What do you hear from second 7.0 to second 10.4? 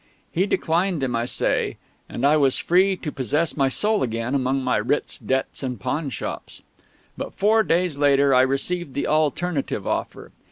But four days later I received the alternative offer.